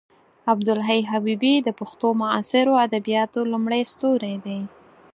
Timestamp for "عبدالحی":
0.51-1.01